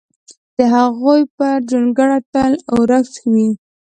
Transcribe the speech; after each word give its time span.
د 0.57 0.57
هغوی 0.75 1.21
پر 1.35 1.55
جونګړه 1.69 2.17
تل 2.33 2.53
اورښت 2.73 3.15
وي! 3.31 3.49